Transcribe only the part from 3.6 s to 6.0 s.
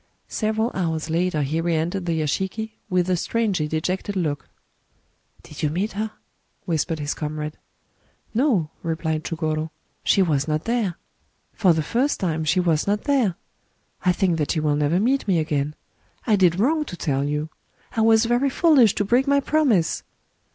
dgected look." Did you meet